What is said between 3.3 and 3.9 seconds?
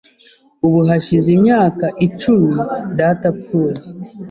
apfuye.